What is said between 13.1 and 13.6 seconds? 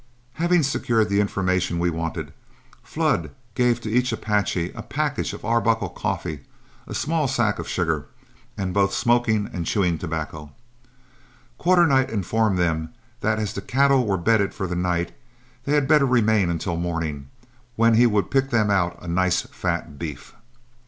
that as